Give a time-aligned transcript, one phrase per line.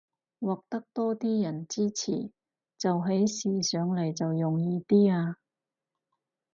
[0.39, 2.31] 獲得多啲人支持，
[2.75, 5.35] 做起事上來都容易啲吖